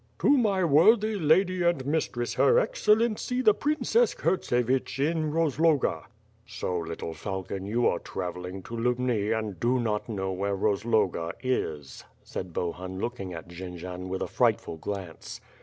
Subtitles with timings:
[0.17, 2.33] "To my worthy lady and mistress.
[2.33, 6.05] Her Excel lency the Princes Kurtsevich, in Rozloga."
[6.47, 12.03] "So little falcon, you are travelling to Lubni, and do not know where Rozloga is,"
[12.23, 15.39] said Bohun looking at Jendzian with a frightful glance.